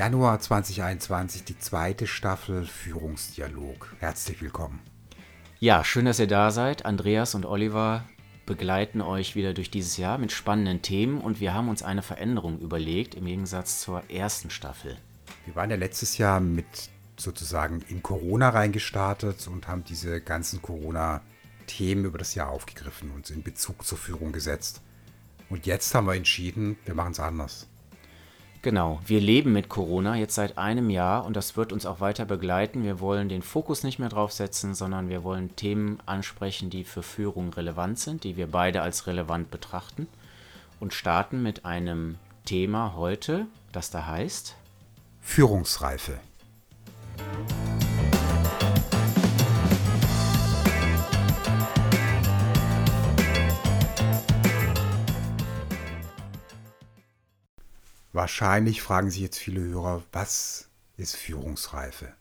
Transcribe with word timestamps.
Januar 0.00 0.40
2021 0.40 1.44
die 1.44 1.58
zweite 1.58 2.06
Staffel 2.06 2.64
Führungsdialog. 2.64 3.94
Herzlich 3.98 4.40
willkommen. 4.40 4.80
Ja, 5.58 5.84
schön, 5.84 6.06
dass 6.06 6.18
ihr 6.18 6.26
da 6.26 6.50
seid. 6.52 6.86
Andreas 6.86 7.34
und 7.34 7.44
Oliver 7.44 8.06
begleiten 8.46 9.02
euch 9.02 9.36
wieder 9.36 9.52
durch 9.52 9.70
dieses 9.70 9.98
Jahr 9.98 10.16
mit 10.16 10.32
spannenden 10.32 10.80
Themen 10.80 11.20
und 11.20 11.40
wir 11.40 11.52
haben 11.52 11.68
uns 11.68 11.82
eine 11.82 12.00
Veränderung 12.00 12.60
überlegt 12.60 13.14
im 13.14 13.26
Gegensatz 13.26 13.82
zur 13.82 14.08
ersten 14.08 14.48
Staffel. 14.48 14.96
Wir 15.44 15.54
waren 15.54 15.68
ja 15.68 15.76
letztes 15.76 16.16
Jahr 16.16 16.40
mit 16.40 16.88
sozusagen 17.18 17.82
in 17.88 18.02
Corona 18.02 18.48
reingestartet 18.48 19.48
und 19.48 19.68
haben 19.68 19.84
diese 19.84 20.22
ganzen 20.22 20.62
Corona-Themen 20.62 22.06
über 22.06 22.16
das 22.16 22.34
Jahr 22.34 22.48
aufgegriffen 22.48 23.10
und 23.10 23.28
in 23.28 23.42
Bezug 23.42 23.84
zur 23.84 23.98
Führung 23.98 24.32
gesetzt. 24.32 24.80
Und 25.50 25.66
jetzt 25.66 25.94
haben 25.94 26.06
wir 26.06 26.14
entschieden, 26.14 26.78
wir 26.86 26.94
machen 26.94 27.12
es 27.12 27.20
anders. 27.20 27.66
Genau, 28.62 29.00
wir 29.06 29.20
leben 29.22 29.52
mit 29.52 29.70
Corona 29.70 30.16
jetzt 30.16 30.34
seit 30.34 30.58
einem 30.58 30.90
Jahr 30.90 31.24
und 31.24 31.34
das 31.34 31.56
wird 31.56 31.72
uns 31.72 31.86
auch 31.86 32.00
weiter 32.00 32.26
begleiten. 32.26 32.84
Wir 32.84 33.00
wollen 33.00 33.30
den 33.30 33.40
Fokus 33.40 33.84
nicht 33.84 33.98
mehr 33.98 34.10
drauf 34.10 34.32
setzen, 34.32 34.74
sondern 34.74 35.08
wir 35.08 35.24
wollen 35.24 35.56
Themen 35.56 35.98
ansprechen, 36.04 36.68
die 36.68 36.84
für 36.84 37.02
Führung 37.02 37.54
relevant 37.54 37.98
sind, 37.98 38.22
die 38.22 38.36
wir 38.36 38.48
beide 38.48 38.82
als 38.82 39.06
relevant 39.06 39.50
betrachten 39.50 40.08
und 40.78 40.92
starten 40.92 41.42
mit 41.42 41.64
einem 41.64 42.16
Thema 42.44 42.94
heute, 42.96 43.46
das 43.72 43.90
da 43.90 44.06
heißt 44.06 44.56
Führungsreife. 45.22 46.20
Wahrscheinlich 58.20 58.82
fragen 58.82 59.10
sich 59.10 59.22
jetzt 59.22 59.38
viele 59.38 59.62
Hörer, 59.62 60.02
was 60.12 60.68
ist 60.98 61.16
Führungsreife? 61.16 62.12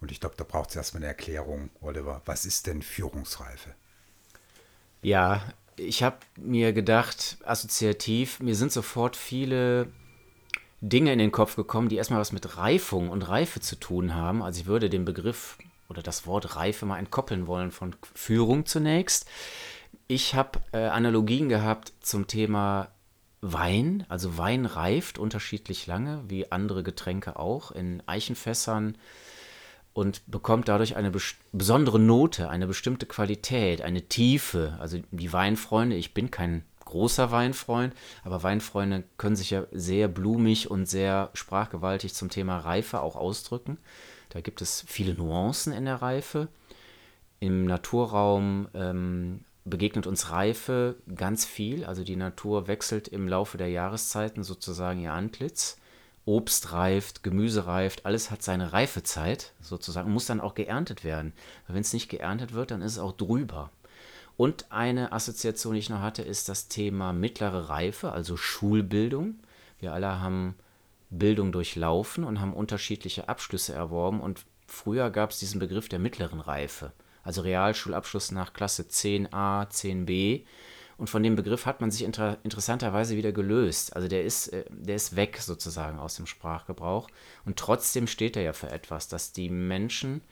Und 0.00 0.12
ich 0.12 0.20
glaube, 0.20 0.36
da 0.38 0.44
braucht 0.44 0.70
es 0.70 0.76
erstmal 0.76 1.02
eine 1.02 1.08
Erklärung, 1.08 1.70
Oliver. 1.80 2.22
Was 2.24 2.46
ist 2.46 2.68
denn 2.68 2.82
Führungsreife? 2.82 3.74
Ja, 5.02 5.42
ich 5.74 6.04
habe 6.04 6.18
mir 6.36 6.72
gedacht, 6.72 7.38
assoziativ, 7.42 8.38
mir 8.38 8.54
sind 8.54 8.70
sofort 8.70 9.16
viele 9.16 9.88
Dinge 10.80 11.12
in 11.12 11.18
den 11.18 11.32
Kopf 11.32 11.56
gekommen, 11.56 11.88
die 11.88 11.96
erstmal 11.96 12.20
was 12.20 12.30
mit 12.30 12.56
Reifung 12.56 13.10
und 13.10 13.28
Reife 13.28 13.58
zu 13.58 13.74
tun 13.74 14.14
haben. 14.14 14.40
Also 14.40 14.60
ich 14.60 14.66
würde 14.66 14.88
den 14.88 15.04
Begriff 15.04 15.58
oder 15.88 16.04
das 16.04 16.28
Wort 16.28 16.54
Reife 16.54 16.86
mal 16.86 17.00
entkoppeln 17.00 17.48
wollen 17.48 17.72
von 17.72 17.96
Führung 18.14 18.66
zunächst. 18.66 19.28
Ich 20.06 20.36
habe 20.36 20.60
äh, 20.70 20.86
Analogien 20.86 21.48
gehabt 21.48 21.92
zum 21.98 22.28
Thema 22.28 22.93
Wein. 23.52 24.06
Also 24.08 24.38
Wein 24.38 24.64
reift 24.64 25.18
unterschiedlich 25.18 25.86
lange, 25.86 26.24
wie 26.28 26.50
andere 26.50 26.82
Getränke 26.82 27.38
auch, 27.38 27.70
in 27.70 28.02
Eichenfässern 28.06 28.96
und 29.92 30.22
bekommt 30.26 30.68
dadurch 30.68 30.96
eine 30.96 31.12
besondere 31.52 32.00
Note, 32.00 32.48
eine 32.48 32.66
bestimmte 32.66 33.06
Qualität, 33.06 33.82
eine 33.82 34.02
Tiefe. 34.02 34.76
Also 34.80 34.98
die 35.10 35.32
Weinfreunde, 35.32 35.96
ich 35.96 36.14
bin 36.14 36.30
kein 36.30 36.64
großer 36.84 37.30
Weinfreund, 37.30 37.94
aber 38.24 38.42
Weinfreunde 38.42 39.04
können 39.18 39.36
sich 39.36 39.50
ja 39.50 39.64
sehr 39.72 40.08
blumig 40.08 40.70
und 40.70 40.86
sehr 40.86 41.30
sprachgewaltig 41.34 42.14
zum 42.14 42.30
Thema 42.30 42.58
Reife 42.58 43.02
auch 43.02 43.16
ausdrücken. 43.16 43.78
Da 44.30 44.40
gibt 44.40 44.62
es 44.62 44.84
viele 44.86 45.14
Nuancen 45.14 45.72
in 45.72 45.84
der 45.84 46.02
Reife. 46.02 46.48
Im 47.40 47.66
Naturraum 47.66 48.68
ähm, 48.74 49.44
begegnet 49.64 50.06
uns 50.06 50.30
Reife 50.30 50.96
ganz 51.14 51.44
viel. 51.44 51.84
Also 51.84 52.04
die 52.04 52.16
Natur 52.16 52.68
wechselt 52.68 53.08
im 53.08 53.28
Laufe 53.28 53.58
der 53.58 53.68
Jahreszeiten 53.68 54.42
sozusagen 54.42 55.00
ihr 55.00 55.12
Antlitz. 55.12 55.78
Obst 56.26 56.72
reift, 56.72 57.22
Gemüse 57.22 57.66
reift, 57.66 58.06
alles 58.06 58.30
hat 58.30 58.42
seine 58.42 58.72
Reifezeit 58.72 59.52
sozusagen, 59.60 60.10
muss 60.10 60.24
dann 60.24 60.40
auch 60.40 60.54
geerntet 60.54 61.04
werden. 61.04 61.34
Wenn 61.68 61.82
es 61.82 61.92
nicht 61.92 62.08
geerntet 62.08 62.54
wird, 62.54 62.70
dann 62.70 62.80
ist 62.80 62.92
es 62.92 62.98
auch 62.98 63.12
drüber. 63.12 63.70
Und 64.38 64.72
eine 64.72 65.12
Assoziation, 65.12 65.74
die 65.74 65.80
ich 65.80 65.90
noch 65.90 66.00
hatte, 66.00 66.22
ist 66.22 66.48
das 66.48 66.68
Thema 66.68 67.12
mittlere 67.12 67.68
Reife, 67.68 68.12
also 68.12 68.38
Schulbildung. 68.38 69.38
Wir 69.78 69.92
alle 69.92 70.20
haben 70.20 70.54
Bildung 71.10 71.52
durchlaufen 71.52 72.24
und 72.24 72.40
haben 72.40 72.54
unterschiedliche 72.54 73.28
Abschlüsse 73.28 73.74
erworben. 73.74 74.20
Und 74.20 74.46
früher 74.66 75.10
gab 75.10 75.30
es 75.30 75.38
diesen 75.38 75.60
Begriff 75.60 75.90
der 75.90 75.98
mittleren 75.98 76.40
Reife 76.40 76.92
also 77.24 77.40
Realschulabschluss 77.40 78.30
nach 78.30 78.52
Klasse 78.52 78.82
10a, 78.82 79.68
10b. 79.68 80.44
Und 80.96 81.10
von 81.10 81.22
dem 81.22 81.34
Begriff 81.34 81.66
hat 81.66 81.80
man 81.80 81.90
sich 81.90 82.04
inter 82.04 82.38
interessanterweise 82.44 83.16
wieder 83.16 83.32
gelöst. 83.32 83.96
Also 83.96 84.06
der 84.06 84.24
ist, 84.24 84.48
äh, 84.48 84.64
der 84.70 84.94
ist 84.94 85.16
weg 85.16 85.38
sozusagen 85.38 85.98
aus 85.98 86.14
dem 86.14 86.26
Sprachgebrauch. 86.26 87.08
Und 87.44 87.58
trotzdem 87.58 88.06
steht 88.06 88.36
er 88.36 88.42
ja 88.42 88.52
für 88.52 88.70
etwas, 88.70 89.08
dass 89.08 89.32
die 89.32 89.48
Menschen, 89.48 90.22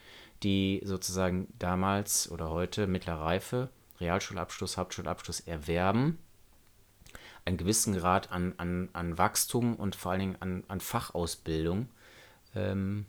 die 0.42 0.80
sozusagen 0.84 1.48
damals 1.58 2.30
oder 2.30 2.50
heute 2.50 2.86
mittlere 2.86 3.20
Reife, 3.20 3.70
Realschulabschluss, 4.00 4.76
Hauptschulabschluss 4.76 5.40
erwerben, 5.40 6.18
einen 7.44 7.56
gewissen 7.56 7.94
Grad 7.94 8.30
an, 8.30 8.54
an, 8.58 8.88
an 8.92 9.18
Wachstum 9.18 9.74
und 9.74 9.96
vor 9.96 10.12
allen 10.12 10.20
Dingen 10.20 10.36
an, 10.40 10.64
an 10.68 10.80
Fachausbildung 10.80 11.88
ähm, 12.54 13.06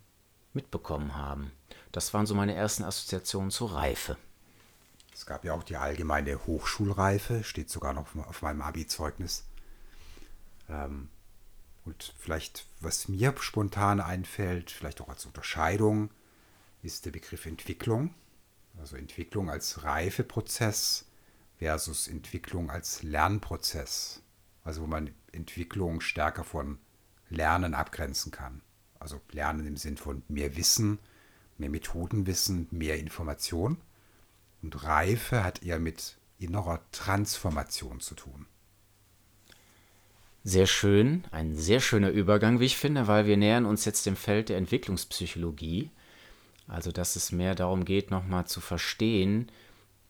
mitbekommen 0.54 1.16
haben. 1.16 1.52
Das 1.94 2.14
waren 2.14 2.26
so 2.26 2.34
meine 2.34 2.56
ersten 2.56 2.84
Assoziationen 2.84 3.52
zur 3.52 3.76
Reife. 3.76 4.18
Es 5.14 5.28
gab 5.28 5.46
ja 5.46 5.54
auch 5.54 5.62
die 5.62 5.78
allgemeine 5.78 6.46
Hochschulreife, 6.48 7.44
steht 7.44 7.70
sogar 7.70 7.94
noch 7.94 8.16
auf 8.16 8.42
meinem 8.42 8.64
Abi-Zeugnis. 8.64 9.46
Ähm, 10.68 11.10
und 11.86 12.16
vielleicht, 12.18 12.66
was 12.82 13.08
mir 13.08 13.36
spontan 13.40 14.02
einfällt, 14.02 14.72
vielleicht 14.72 15.02
auch 15.02 15.10
als 15.10 15.28
Unterscheidung, 15.28 16.10
ist 16.82 17.06
der 17.06 17.12
Begriff 17.12 17.46
Entwicklung. 17.46 18.16
Also 18.80 18.96
Entwicklung 18.96 19.52
als 19.52 19.84
Reifeprozess 19.84 21.06
versus 21.60 22.08
Entwicklung 22.08 22.72
als 22.72 23.04
Lernprozess. 23.04 24.24
Also 24.64 24.82
wo 24.82 24.88
man 24.88 25.14
Entwicklung 25.32 26.02
stärker 26.02 26.44
von 26.44 26.80
Lernen 27.30 27.76
abgrenzen 27.76 28.32
kann. 28.32 28.64
Also 29.00 29.22
Lernen 29.32 29.68
im 29.68 29.78
Sinn 29.78 29.98
von 29.98 30.24
mehr 30.28 30.56
Wissen, 30.56 30.98
mehr 31.58 31.70
Methodenwissen, 31.70 32.68
mehr 32.72 32.98
Information. 33.00 33.78
Und 34.62 34.84
Reife 34.84 35.44
hat 35.44 35.64
eher 35.64 35.80
mit 35.80 36.18
innerer 36.40 36.82
Transformation 36.92 38.00
zu 38.00 38.16
tun. 38.16 38.46
Sehr 40.46 40.68
schön, 40.68 41.24
ein 41.32 41.56
sehr 41.56 41.80
schöner 41.80 42.10
Übergang, 42.10 42.60
wie 42.60 42.66
ich 42.66 42.78
finde, 42.78 43.08
weil 43.08 43.26
wir 43.26 43.38
nähern 43.38 43.66
uns 43.66 43.86
jetzt 43.86 44.06
dem 44.06 44.18
Feld 44.18 44.50
der 44.50 44.58
Entwicklungspsychologie. 44.58 45.90
Also, 46.68 46.92
dass 46.92 47.16
es 47.16 47.32
mehr 47.32 47.56
darum 47.56 47.86
geht, 47.86 48.12
nochmal 48.12 48.46
zu 48.46 48.60
verstehen, 48.60 49.50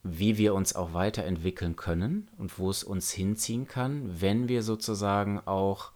wie 0.03 0.37
wir 0.37 0.53
uns 0.53 0.75
auch 0.75 0.93
weiterentwickeln 0.93 1.75
können 1.75 2.29
und 2.37 2.57
wo 2.59 2.69
es 2.69 2.83
uns 2.83 3.11
hinziehen 3.11 3.67
kann, 3.67 4.21
wenn 4.21 4.49
wir 4.49 4.63
sozusagen 4.63 5.39
auch 5.39 5.91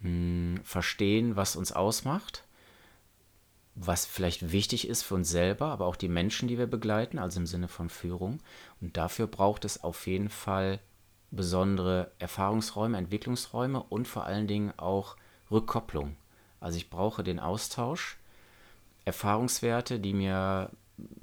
mh, 0.00 0.08
hm, 0.08 0.60
verstehen, 0.64 1.36
was 1.36 1.56
uns 1.56 1.72
ausmacht 1.72 2.44
was 3.74 4.04
vielleicht 4.04 4.52
wichtig 4.52 4.86
ist 4.86 5.02
für 5.02 5.14
uns 5.14 5.30
selber, 5.30 5.66
aber 5.66 5.86
auch 5.86 5.96
die 5.96 6.08
Menschen, 6.08 6.48
die 6.48 6.58
wir 6.58 6.66
begleiten, 6.66 7.18
also 7.18 7.40
im 7.40 7.46
Sinne 7.46 7.68
von 7.68 7.88
Führung. 7.88 8.40
Und 8.80 8.96
dafür 8.96 9.26
braucht 9.26 9.64
es 9.64 9.82
auf 9.82 10.06
jeden 10.06 10.28
Fall 10.28 10.80
besondere 11.30 12.12
Erfahrungsräume, 12.18 12.98
Entwicklungsräume 12.98 13.82
und 13.82 14.06
vor 14.06 14.26
allen 14.26 14.46
Dingen 14.46 14.72
auch 14.76 15.16
Rückkopplung. 15.50 16.16
Also 16.60 16.76
ich 16.76 16.90
brauche 16.90 17.24
den 17.24 17.40
Austausch, 17.40 18.18
Erfahrungswerte, 19.04 19.98
die 19.98 20.12
mir 20.12 20.70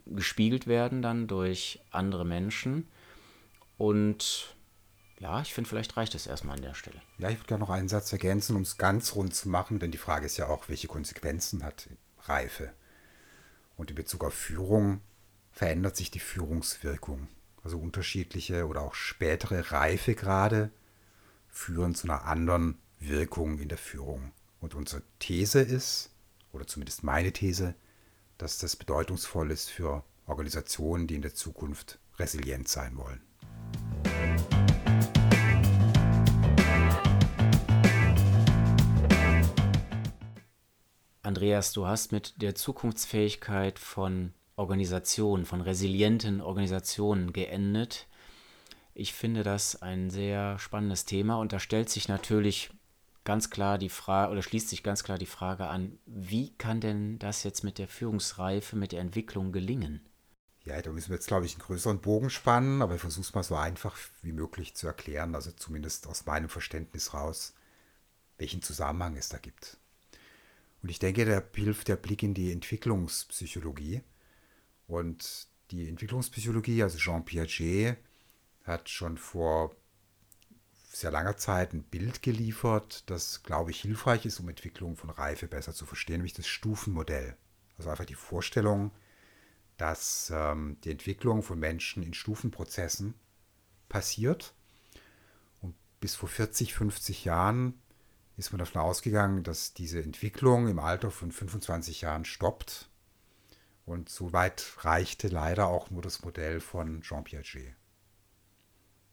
gespiegelt 0.08 0.68
werden 0.68 1.02
dann 1.02 1.28
durch 1.28 1.80
andere 1.92 2.26
Menschen. 2.26 2.88
Und 3.78 4.56
ja, 5.20 5.42
ich 5.42 5.54
finde, 5.54 5.70
vielleicht 5.70 5.96
reicht 5.96 6.16
es 6.16 6.28
erstmal 6.28 6.56
an 6.56 6.64
der 6.64 6.74
Stelle. 6.74 7.02
Ja, 7.20 7.30
ich 7.30 7.38
würde 7.38 7.48
gerne 7.48 7.64
noch 7.64 7.70
einen 7.70 7.88
Satz 7.88 8.12
ergänzen, 8.12 8.56
um 8.56 8.64
es 8.64 8.78
ganz 8.78 9.16
rund 9.16 9.36
zu 9.36 9.48
machen, 9.50 9.80
denn 9.80 9.92
die 9.92 9.98
Frage 9.98 10.26
ist 10.26 10.38
ja 10.38 10.48
auch, 10.48 10.68
welche 10.68 10.88
Konsequenzen 10.88 11.64
hat 11.64 11.88
Reife. 12.30 12.74
Und 13.76 13.90
in 13.90 13.96
Bezug 13.96 14.24
auf 14.24 14.34
Führung 14.34 15.02
verändert 15.52 15.96
sich 15.96 16.12
die 16.12 16.20
Führungswirkung. 16.20 17.28
Also 17.64 17.78
unterschiedliche 17.78 18.68
oder 18.68 18.82
auch 18.82 18.94
spätere 18.94 19.72
Reifegrade 19.72 20.72
führen 21.50 21.96
zu 21.96 22.08
einer 22.08 22.26
anderen 22.26 22.78
Wirkung 23.00 23.60
in 23.60 23.70
der 23.70 23.78
Führung. 23.78 24.32
Und 24.62 24.76
unsere 24.76 25.02
These 25.20 25.62
ist, 25.62 26.12
oder 26.52 26.68
zumindest 26.68 27.04
meine 27.04 27.32
These, 27.32 27.76
dass 28.38 28.58
das 28.58 28.76
bedeutungsvoll 28.76 29.52
ist 29.52 29.70
für 29.70 30.04
Organisationen, 30.26 31.08
die 31.08 31.16
in 31.16 31.22
der 31.22 31.34
Zukunft 31.34 32.00
resilient 32.18 32.68
sein 32.68 32.96
wollen. 32.98 33.22
Andreas, 41.30 41.74
du 41.74 41.86
hast 41.86 42.12
mit 42.12 42.42
der 42.42 42.56
Zukunftsfähigkeit 42.56 43.78
von 43.78 44.34
Organisationen, 44.56 45.46
von 45.46 45.62
resilienten 45.62 46.42
Organisationen 46.42 47.34
geendet. 47.34 48.08
Ich 48.96 49.14
finde 49.14 49.44
das 49.44 49.80
ein 49.80 50.10
sehr 50.10 50.58
spannendes 50.58 51.06
Thema 51.06 51.36
und 51.36 51.54
da 51.54 51.60
stellt 51.60 51.92
sich 51.92 52.08
natürlich 52.08 52.72
ganz 53.26 53.52
klar 53.52 53.78
die 53.78 53.90
Frage 53.90 54.32
oder 54.32 54.42
schließt 54.42 54.70
sich 54.70 54.82
ganz 54.82 55.04
klar 55.04 55.20
die 55.20 55.28
Frage 55.28 55.68
an, 55.68 56.00
wie 56.08 56.50
kann 56.58 56.82
denn 56.82 57.20
das 57.20 57.44
jetzt 57.44 57.64
mit 57.64 57.78
der 57.78 57.88
Führungsreife, 57.88 58.76
mit 58.76 58.92
der 58.92 59.02
Entwicklung 59.02 59.52
gelingen? 59.52 60.02
Ja, 60.66 60.82
da 60.82 60.92
müssen 60.92 61.10
wir 61.10 61.18
jetzt, 61.18 61.28
glaube 61.28 61.46
ich, 61.46 61.54
einen 61.54 61.62
größeren 61.62 62.02
Bogen 62.02 62.32
spannen, 62.32 62.82
aber 62.82 62.96
ich 62.96 63.02
versuche 63.02 63.28
es 63.28 63.36
mal 63.36 63.44
so 63.44 63.56
einfach 63.56 63.96
wie 64.24 64.32
möglich 64.32 64.76
zu 64.76 64.88
erklären, 64.88 65.36
also 65.36 65.52
zumindest 65.52 66.08
aus 66.08 66.26
meinem 66.26 66.50
Verständnis 66.50 67.14
raus, 67.14 67.54
welchen 68.40 68.64
Zusammenhang 68.64 69.16
es 69.16 69.30
da 69.30 69.38
gibt. 69.38 69.78
Und 70.82 70.90
ich 70.90 71.00
denke, 71.00 71.26
da 71.26 71.42
hilft 71.54 71.88
der 71.88 71.98
Blick 71.98 72.24
in 72.24 72.34
die 72.34 72.52
Entwicklungspsychologie. 72.52 74.02
Und 74.88 75.48
die 75.72 75.88
Entwicklungspsychologie, 75.88 76.84
also 76.84 76.98
Jean 76.98 77.26
Piaget, 77.26 77.98
hat 78.64 78.90
schon 78.90 79.18
vor 79.18 79.76
sehr 80.92 81.12
langer 81.12 81.38
Zeit 81.38 81.74
ein 81.74 81.84
Bild 81.84 82.22
geliefert, 82.22 83.04
das, 83.10 83.44
glaube 83.44 83.72
ich, 83.72 83.82
hilfreich 83.82 84.26
ist, 84.26 84.40
um 84.40 84.50
Entwicklung 84.50 84.96
von 84.96 85.10
Reife 85.10 85.48
besser 85.48 85.74
zu 85.74 85.86
verstehen, 85.86 86.18
nämlich 86.18 86.34
das 86.34 86.48
Stufenmodell. 86.48 87.38
Also 87.78 87.90
einfach 87.90 88.06
die 88.06 88.16
Vorstellung, 88.16 88.92
dass 89.78 90.32
ähm, 90.36 90.78
die 90.84 90.92
Entwicklung 90.92 91.44
von 91.44 91.60
Menschen 91.60 92.04
in 92.04 92.14
Stufenprozessen 92.14 93.14
passiert. 93.88 94.54
Und 95.62 95.76
bis 96.00 96.16
vor 96.16 96.28
40, 96.28 96.74
50 96.74 97.24
Jahren 97.26 97.80
ist 98.40 98.54
man 98.54 98.60
davon 98.60 98.82
ausgegangen, 98.82 99.44
dass 99.44 99.74
diese 99.74 100.02
Entwicklung 100.02 100.70
im 100.70 100.80
Alter 100.80 101.12
von 101.12 101.30
25 101.30 102.02
Jahren 102.02 102.24
stoppt. 102.24 102.90
Und 103.86 104.08
soweit 104.08 104.78
reichte 104.80 105.28
leider 105.28 105.68
auch 105.68 105.90
nur 105.90 106.02
das 106.02 106.22
Modell 106.22 106.62
von 106.62 107.02
Jean 107.02 107.26
Piaget. 107.26 107.76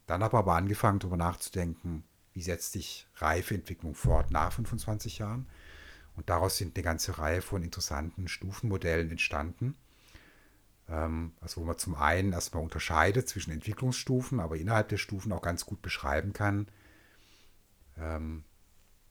Dann 0.07 0.23
habe 0.23 0.39
aber 0.39 0.55
angefangen, 0.55 1.01
darüber 1.01 1.17
nachzudenken, 1.17 2.05
wie 2.35 2.43
setzt 2.43 2.73
sich 2.73 3.09
Reifeentwicklung 3.17 3.97
fort 3.97 4.31
nach 4.31 4.53
25 4.53 5.19
Jahren. 5.19 5.49
Und 6.15 6.31
daraus 6.31 6.57
sind 6.57 6.77
eine 6.77 6.85
ganze 6.85 7.19
Reihe 7.19 7.43
von 7.43 7.65
interessanten 7.65 8.29
Stufenmodellen 8.29 9.11
entstanden. 9.11 9.75
Ähm, 10.89 11.33
also 11.41 11.63
wo 11.63 11.65
man 11.65 11.79
zum 11.79 11.97
einen 11.97 12.33
erstmal 12.33 12.63
unterscheidet 12.63 13.29
zwischen 13.29 13.51
Entwicklungsstufen, 13.51 14.39
aber 14.39 14.57
innerhalb 14.57 14.89
der 14.89 14.99
Stufen 14.99 15.33
auch 15.33 15.43
ganz 15.43 15.67
gut 15.67 15.83
beschreiben 15.83 16.33
kann, 16.33 16.69
ähm, 17.99 18.45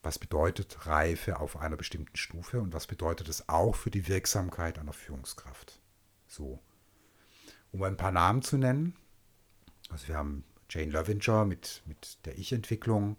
was 0.05 0.19
bedeutet 0.19 0.85
Reife 0.85 1.39
auf 1.39 1.57
einer 1.57 1.77
bestimmten 1.77 2.15
Stufe 2.15 2.61
und 2.61 2.73
was 2.73 2.85
bedeutet 2.85 3.27
es 3.27 3.49
auch 3.49 3.75
für 3.75 3.89
die 3.89 4.07
Wirksamkeit 4.07 4.77
einer 4.77 4.93
Führungskraft. 4.93 5.79
So. 6.27 6.59
Um 7.71 7.81
ein 7.83 7.97
paar 7.97 8.11
Namen 8.11 8.43
zu 8.43 8.57
nennen, 8.57 8.95
also 9.89 10.07
wir 10.07 10.15
haben 10.15 10.45
Jane 10.69 10.91
Lovinger 10.91 11.45
mit, 11.45 11.81
mit 11.85 12.23
der 12.25 12.37
Ich-Entwicklung, 12.37 13.17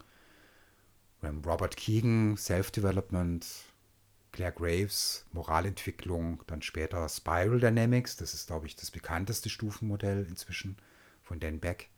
wir 1.21 1.29
haben 1.29 1.45
Robert 1.45 1.77
Keegan, 1.77 2.37
Self-Development, 2.37 3.45
Claire 4.31 4.53
Graves, 4.53 5.27
Moralentwicklung, 5.33 6.45
dann 6.47 6.63
später 6.63 7.09
Spiral 7.09 7.59
Dynamics, 7.59 8.17
das 8.17 8.33
ist, 8.33 8.47
glaube 8.47 8.67
ich, 8.67 8.77
das 8.77 8.93
bekannteste 8.93 9.51
Stufenmodell 9.51 10.25
inzwischen 10.29 10.77
von 11.23 11.41
Dan 11.41 11.59
Beck. 11.59 11.91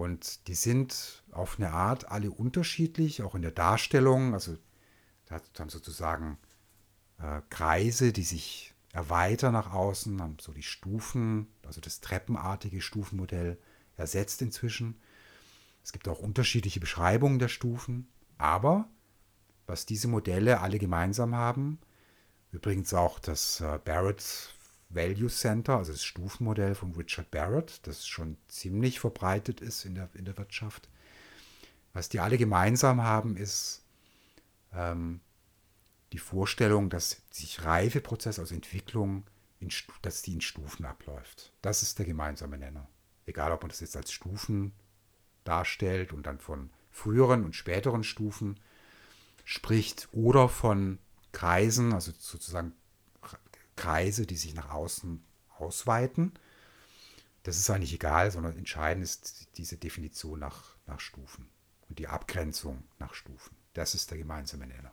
Und 0.00 0.48
die 0.48 0.54
sind 0.54 1.22
auf 1.30 1.58
eine 1.58 1.72
Art 1.72 2.10
alle 2.10 2.30
unterschiedlich, 2.30 3.22
auch 3.22 3.34
in 3.34 3.42
der 3.42 3.50
Darstellung. 3.50 4.32
Also 4.32 4.56
da 5.26 5.42
dann 5.52 5.68
sozusagen 5.68 6.38
äh, 7.18 7.42
Kreise, 7.50 8.10
die 8.10 8.22
sich 8.22 8.72
erweitern 8.94 9.52
nach 9.52 9.74
außen, 9.74 10.22
haben 10.22 10.38
so 10.40 10.54
die 10.54 10.62
Stufen, 10.62 11.48
also 11.66 11.82
das 11.82 12.00
treppenartige 12.00 12.80
Stufenmodell 12.80 13.58
ersetzt 13.98 14.40
inzwischen. 14.40 14.98
Es 15.84 15.92
gibt 15.92 16.08
auch 16.08 16.20
unterschiedliche 16.20 16.80
Beschreibungen 16.80 17.38
der 17.38 17.48
Stufen, 17.48 18.08
aber 18.38 18.88
was 19.66 19.84
diese 19.84 20.08
Modelle 20.08 20.62
alle 20.62 20.78
gemeinsam 20.78 21.34
haben. 21.34 21.78
Übrigens 22.52 22.94
auch 22.94 23.18
das 23.18 23.60
äh, 23.60 23.78
Barrett 23.84 24.54
Value 24.90 25.30
Center, 25.30 25.76
also 25.78 25.92
das 25.92 26.04
Stufenmodell 26.04 26.74
von 26.74 26.92
Richard 26.92 27.30
Barrett, 27.30 27.86
das 27.86 28.06
schon 28.06 28.36
ziemlich 28.48 29.00
verbreitet 29.00 29.60
ist 29.60 29.84
in 29.84 29.94
der, 29.94 30.10
in 30.14 30.24
der 30.24 30.36
Wirtschaft. 30.36 30.88
Was 31.92 32.08
die 32.08 32.20
alle 32.20 32.38
gemeinsam 32.38 33.02
haben, 33.02 33.36
ist 33.36 33.82
ähm, 34.74 35.20
die 36.12 36.18
Vorstellung, 36.18 36.90
dass 36.90 37.22
sich 37.30 37.64
Reifeprozess, 37.64 38.38
also 38.40 38.54
Entwicklung, 38.54 39.24
in, 39.60 39.70
dass 40.02 40.22
die 40.22 40.34
in 40.34 40.40
Stufen 40.40 40.84
abläuft. 40.84 41.52
Das 41.62 41.82
ist 41.82 41.98
der 41.98 42.06
gemeinsame 42.06 42.58
Nenner. 42.58 42.88
Egal, 43.26 43.52
ob 43.52 43.62
man 43.62 43.68
das 43.68 43.80
jetzt 43.80 43.96
als 43.96 44.10
Stufen 44.10 44.72
darstellt 45.44 46.12
und 46.12 46.26
dann 46.26 46.38
von 46.38 46.70
früheren 46.90 47.44
und 47.44 47.54
späteren 47.54 48.02
Stufen 48.02 48.58
spricht 49.44 50.08
oder 50.12 50.48
von 50.48 50.98
Kreisen, 51.32 51.92
also 51.92 52.12
sozusagen 52.16 52.72
Kreise, 53.76 54.26
die 54.26 54.36
sich 54.36 54.54
nach 54.54 54.70
außen 54.70 55.22
ausweiten. 55.58 56.32
Das 57.42 57.56
ist 57.56 57.70
eigentlich 57.70 57.94
egal, 57.94 58.30
sondern 58.30 58.56
entscheidend 58.56 59.04
ist 59.04 59.48
diese 59.56 59.76
Definition 59.76 60.38
nach, 60.38 60.76
nach 60.86 61.00
Stufen 61.00 61.48
und 61.88 61.98
die 61.98 62.08
Abgrenzung 62.08 62.84
nach 62.98 63.14
Stufen. 63.14 63.56
Das 63.72 63.94
ist 63.94 64.10
der 64.10 64.18
gemeinsame 64.18 64.66
Nenner. 64.66 64.92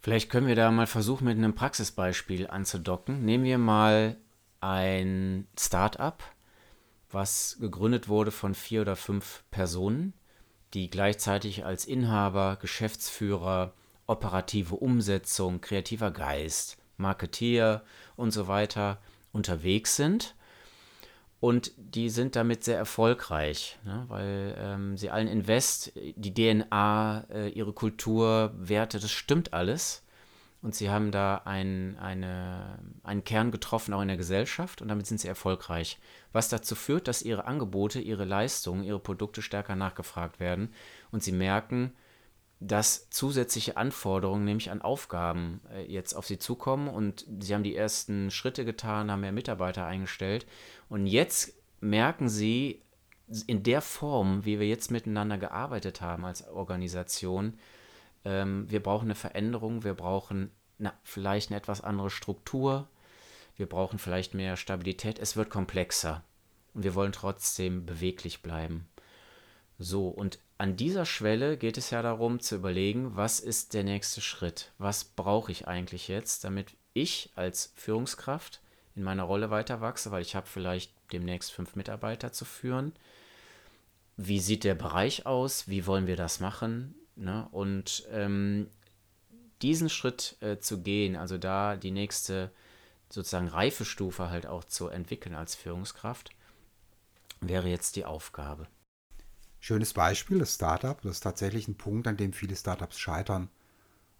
Vielleicht 0.00 0.30
können 0.30 0.46
wir 0.46 0.54
da 0.54 0.70
mal 0.70 0.86
versuchen, 0.86 1.24
mit 1.24 1.36
einem 1.36 1.54
Praxisbeispiel 1.54 2.46
anzudocken. 2.46 3.24
Nehmen 3.24 3.44
wir 3.44 3.58
mal 3.58 4.16
ein 4.60 5.48
Start-up, 5.58 6.22
was 7.10 7.56
gegründet 7.58 8.08
wurde 8.08 8.30
von 8.30 8.54
vier 8.54 8.82
oder 8.82 8.94
fünf 8.94 9.42
Personen 9.50 10.14
die 10.74 10.90
gleichzeitig 10.90 11.64
als 11.64 11.84
Inhaber, 11.84 12.58
Geschäftsführer, 12.60 13.72
operative 14.06 14.76
Umsetzung, 14.76 15.60
kreativer 15.60 16.10
Geist, 16.10 16.78
Marketier 16.96 17.82
und 18.16 18.30
so 18.30 18.48
weiter 18.48 18.98
unterwegs 19.32 19.96
sind. 19.96 20.34
Und 21.38 21.72
die 21.76 22.08
sind 22.08 22.34
damit 22.34 22.64
sehr 22.64 22.78
erfolgreich, 22.78 23.78
ne, 23.84 24.04
weil 24.08 24.56
ähm, 24.58 24.96
sie 24.96 25.10
allen 25.10 25.28
Invest, 25.28 25.92
die 25.94 26.32
DNA, 26.32 27.26
äh, 27.30 27.48
ihre 27.50 27.74
Kultur, 27.74 28.54
Werte, 28.56 28.98
das 28.98 29.10
stimmt 29.10 29.52
alles. 29.52 30.02
Und 30.62 30.74
sie 30.74 30.90
haben 30.90 31.12
da 31.12 31.42
ein, 31.44 31.96
eine, 32.00 32.78
einen 33.04 33.22
Kern 33.22 33.50
getroffen, 33.50 33.92
auch 33.92 34.00
in 34.00 34.08
der 34.08 34.16
Gesellschaft, 34.16 34.80
und 34.80 34.88
damit 34.88 35.06
sind 35.06 35.20
sie 35.20 35.28
erfolgreich. 35.28 35.98
Was 36.32 36.48
dazu 36.48 36.74
führt, 36.74 37.06
dass 37.06 37.22
ihre 37.22 37.44
Angebote, 37.44 38.00
ihre 38.00 38.24
Leistungen, 38.24 38.82
ihre 38.82 38.98
Produkte 38.98 39.42
stärker 39.42 39.76
nachgefragt 39.76 40.40
werden 40.40 40.72
und 41.12 41.22
sie 41.22 41.32
merken, 41.32 41.92
dass 42.60 43.10
zusätzliche 43.10 43.76
Anforderungen, 43.76 44.44
nämlich 44.44 44.70
an 44.70 44.82
Aufgaben, 44.82 45.60
äh, 45.72 45.82
jetzt 45.82 46.14
auf 46.14 46.26
sie 46.26 46.38
zukommen. 46.38 46.88
Und 46.88 47.26
sie 47.40 47.54
haben 47.54 47.62
die 47.62 47.76
ersten 47.76 48.30
Schritte 48.30 48.64
getan, 48.64 49.10
haben 49.10 49.20
mehr 49.20 49.32
Mitarbeiter 49.32 49.84
eingestellt. 49.86 50.46
Und 50.88 51.06
jetzt 51.06 51.54
merken 51.80 52.28
sie, 52.28 52.82
in 53.46 53.62
der 53.62 53.82
Form, 53.82 54.44
wie 54.44 54.60
wir 54.60 54.68
jetzt 54.68 54.90
miteinander 54.90 55.36
gearbeitet 55.36 56.00
haben 56.00 56.24
als 56.24 56.46
Organisation, 56.48 57.54
ähm, 58.24 58.70
wir 58.70 58.82
brauchen 58.82 59.06
eine 59.06 59.14
Veränderung, 59.14 59.84
wir 59.84 59.94
brauchen 59.94 60.50
na, 60.78 60.92
vielleicht 61.02 61.50
eine 61.50 61.58
etwas 61.58 61.80
andere 61.80 62.10
Struktur, 62.10 62.88
wir 63.56 63.66
brauchen 63.66 63.98
vielleicht 63.98 64.34
mehr 64.34 64.56
Stabilität. 64.56 65.18
Es 65.18 65.36
wird 65.36 65.50
komplexer 65.50 66.22
und 66.74 66.84
wir 66.84 66.94
wollen 66.94 67.12
trotzdem 67.12 67.86
beweglich 67.86 68.42
bleiben. 68.42 68.86
So, 69.78 70.08
und 70.08 70.38
an 70.58 70.76
dieser 70.76 71.04
Schwelle 71.04 71.58
geht 71.58 71.76
es 71.76 71.90
ja 71.90 72.00
darum 72.00 72.40
zu 72.40 72.54
überlegen, 72.56 73.14
was 73.14 73.40
ist 73.40 73.74
der 73.74 73.84
nächste 73.84 74.20
Schritt? 74.20 74.72
Was 74.78 75.04
brauche 75.04 75.52
ich 75.52 75.68
eigentlich 75.68 76.08
jetzt, 76.08 76.44
damit 76.44 76.74
ich 76.94 77.30
als 77.34 77.72
Führungskraft 77.74 78.60
in 78.94 79.02
meiner 79.02 79.24
Rolle 79.24 79.50
weiter 79.50 79.82
wachse, 79.82 80.10
weil 80.10 80.22
ich 80.22 80.34
habe 80.34 80.46
vielleicht 80.46 80.92
demnächst 81.12 81.52
fünf 81.52 81.76
Mitarbeiter 81.76 82.32
zu 82.32 82.44
führen. 82.44 82.94
Wie 84.16 84.40
sieht 84.40 84.64
der 84.64 84.74
Bereich 84.74 85.26
aus? 85.26 85.68
Wie 85.68 85.86
wollen 85.86 86.06
wir 86.06 86.16
das 86.16 86.40
machen? 86.40 86.94
Ne? 87.14 87.46
Und 87.52 88.06
ähm, 88.10 88.70
diesen 89.60 89.90
Schritt 89.90 90.36
äh, 90.40 90.58
zu 90.58 90.80
gehen, 90.80 91.16
also 91.16 91.36
da 91.36 91.76
die 91.76 91.90
nächste 91.90 92.50
sozusagen 93.10 93.48
Reifestufe 93.48 94.30
halt 94.30 94.46
auch 94.46 94.64
zu 94.64 94.88
entwickeln 94.88 95.34
als 95.34 95.54
Führungskraft, 95.54 96.30
wäre 97.40 97.68
jetzt 97.68 97.96
die 97.96 98.06
Aufgabe. 98.06 98.66
Schönes 99.66 99.94
Beispiel, 99.94 100.38
das 100.38 100.54
Startup. 100.54 101.02
Das 101.02 101.16
ist 101.16 101.22
tatsächlich 101.22 101.66
ein 101.66 101.74
Punkt, 101.74 102.06
an 102.06 102.16
dem 102.16 102.32
viele 102.32 102.54
Startups 102.54 103.00
scheitern. 103.00 103.48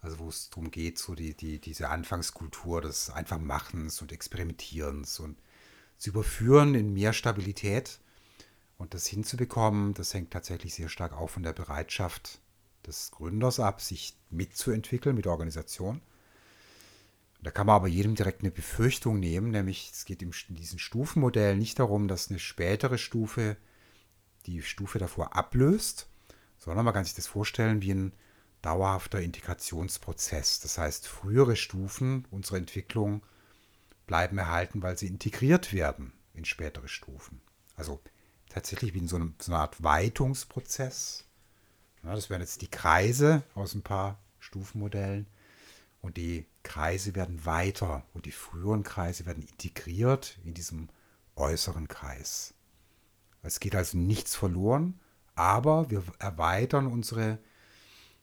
Also 0.01 0.19
wo 0.19 0.29
es 0.29 0.51
darum 0.51 0.73
geht, 0.73 0.99
so 0.99 1.15
die, 1.15 1.35
die, 1.35 1.61
diese 1.61 1.89
Anfangskultur 1.89 2.81
des 2.81 3.11
einfach 3.11 3.39
Machens 3.39 4.03
und 4.03 4.11
Experimentierens 4.11 5.21
und 5.21 5.37
zu 5.99 6.11
überführen 6.11 6.75
in 6.75 6.93
mehr 6.93 7.13
Stabilität. 7.13 8.01
Und 8.77 8.93
das 8.93 9.07
hinzubekommen, 9.07 9.95
das 9.95 10.15
hängt 10.15 10.33
tatsächlich 10.33 10.75
sehr 10.75 10.89
stark 10.89 11.13
auch 11.13 11.31
von 11.31 11.45
der 11.45 11.53
Bereitschaft 11.53 12.41
des 12.85 13.13
Gründers 13.13 13.61
ab, 13.61 13.81
sich 13.81 14.17
mitzuentwickeln 14.31 15.15
mit 15.15 15.27
der 15.27 15.33
Organisation. 15.33 16.01
Da 17.41 17.53
kann 17.53 17.69
man 17.69 17.77
aber 17.77 17.87
jedem 17.87 18.17
direkt 18.17 18.41
eine 18.41 18.51
Befürchtung 18.51 19.21
nehmen, 19.21 19.53
nämlich 19.53 19.93
es 19.93 20.07
geht 20.07 20.23
in 20.23 20.33
diesem 20.49 20.81
Stufenmodell 20.81 21.57
nicht 21.57 21.79
darum, 21.79 22.09
dass 22.09 22.31
eine 22.31 22.41
spätere 22.41 22.99
Stufe 22.99 23.57
die 24.47 24.63
Stufe 24.63 24.99
davor 24.99 25.37
ablöst, 25.37 26.09
sondern 26.59 26.85
man 26.85 26.95
kann 26.95 27.05
sich 27.05 27.15
das 27.15 27.27
vorstellen 27.27 27.83
wie 27.83 27.93
ein 27.93 28.13
dauerhafter 28.63 29.21
Integrationsprozess. 29.21 30.61
Das 30.61 30.79
heißt, 30.79 31.07
frühere 31.07 31.57
Stufen 31.57 32.27
unserer 32.31 32.59
Entwicklung 32.59 33.23
bleiben 34.07 34.39
erhalten, 34.39 34.83
weil 34.83 34.97
sie 34.97 35.07
integriert 35.07 35.73
werden 35.73 36.13
in 36.35 36.45
spätere 36.45 36.89
Stufen. 36.89 37.41
Also 37.77 38.01
tatsächlich 38.49 38.95
wie 38.95 38.99
in 38.99 39.09
so, 39.09 39.17
einem, 39.17 39.35
so 39.41 39.53
einer 39.53 39.63
Art 39.63 39.83
Weitungsprozess. 39.83 41.25
Ja, 42.03 42.15
das 42.15 42.31
wären 42.31 42.41
jetzt 42.41 42.63
die 42.63 42.71
Kreise 42.71 43.43
aus 43.55 43.75
ein 43.75 43.83
paar 43.83 44.19
Stufenmodellen. 44.39 45.27
Und 46.01 46.17
die 46.17 46.47
Kreise 46.63 47.15
werden 47.15 47.45
weiter 47.45 48.05
und 48.15 48.27
die 48.27 48.33
früheren 48.33 48.83
Kreise 48.85 49.27
werden 49.27 49.43
integriert 49.43 50.39
in 50.45 50.55
diesem 50.55 50.89
äußeren 51.35 51.89
Kreis. 51.89 52.55
Es 53.47 53.61
geht 53.61 53.77
also 53.77 53.97
nichts 53.97 54.35
verloren, 54.35 55.01
aber 55.35 55.91
wir 55.91 56.03
erweitern 56.19 56.87
unsere 56.87 57.39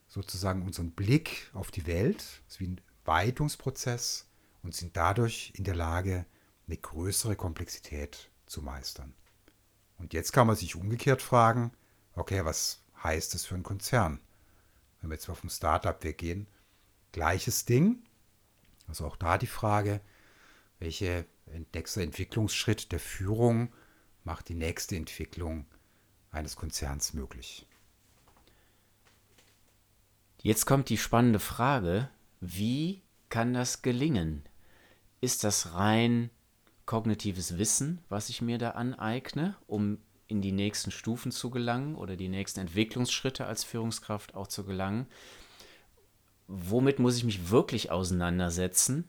sozusagen 0.08 0.62
unseren 0.63 0.92
Blick 0.92 1.50
auf 1.53 1.72
die 1.72 1.88
Welt, 1.88 2.18
das 2.18 2.56
ist 2.56 2.60
wie 2.60 2.68
ein 2.68 2.82
Weitungsprozess 3.06 4.27
und 4.62 4.75
sind 4.75 4.96
dadurch 4.96 5.51
in 5.56 5.63
der 5.63 5.75
Lage, 5.75 6.25
eine 6.68 6.77
größere 6.77 7.36
Komplexität 7.36 8.30
zu 8.46 8.62
meistern. 8.62 9.13
Und 9.98 10.13
jetzt 10.13 10.32
kann 10.32 10.48
man 10.48 10.56
sich 10.56 10.75
umgekehrt 10.75 11.22
fragen, 11.22 11.72
okay, 12.15 12.46
was 12.46 12.84
heißt 13.01 13.34
das 13.34 13.46
für 13.46 13.56
einen 13.56 13.63
Konzern? 13.63 14.20
Wenn 15.01 15.10
wir 15.10 15.15
jetzt 15.15 15.27
mal 15.27 15.36
vom 15.36 15.50
Startup 15.50 16.03
weggehen, 16.03 16.48
gleiches 17.12 17.65
Ding. 17.65 18.03
Also 18.88 19.06
auch 19.06 19.15
da 19.15 19.38
die 19.38 19.48
Frage, 19.48 20.01
welche 20.80 21.25
nächster 21.74 22.01
Entwicklungsschritt 22.01 22.92
der 22.92 23.00
Führung 23.00 23.74
macht 24.24 24.50
die 24.50 24.56
nächste 24.56 24.96
Entwicklung 24.96 25.65
eines 26.32 26.56
Konzerns 26.56 27.13
möglich. 27.13 27.65
Jetzt 30.42 30.65
kommt 30.65 30.89
die 30.89 30.98
spannende 30.98 31.39
Frage, 31.39 32.10
wie 32.42 33.01
kann 33.30 33.53
das 33.53 33.82
gelingen? 33.82 34.44
Ist 35.22 35.44
das 35.44 35.74
rein 35.74 36.30
kognitives 36.86 37.58
Wissen, 37.58 38.00
was 38.10 38.30
ich 38.30 38.42
mir 38.42 38.58
da 38.58 38.72
aneigne, 38.72 39.56
um 39.68 40.00
in 40.27 40.42
die 40.42 40.51
nächsten 40.51 40.92
Stufen 40.92 41.32
zu 41.32 41.50
gelangen 41.50 41.96
oder 41.96 42.15
die 42.18 42.27
nächsten 42.27 42.60
Entwicklungsschritte 42.60 43.46
als 43.46 43.63
Führungskraft 43.63 44.36
auch 44.36 44.48
zu 44.48 44.65
gelangen? 44.65 45.08
Womit 46.48 47.00
muss 47.00 47.15
ich 47.15 47.24
mich 47.24 47.50
wirklich 47.50 47.89
auseinandersetzen? 47.89 49.08